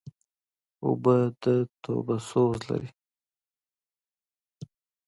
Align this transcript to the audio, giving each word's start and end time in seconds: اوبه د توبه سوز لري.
اوبه 0.85 1.15
د 1.43 1.45
توبه 1.83 2.15
سوز 2.29 2.59
لري. 2.69 2.89